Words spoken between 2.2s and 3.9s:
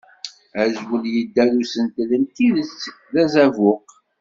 d tidet d azabuq.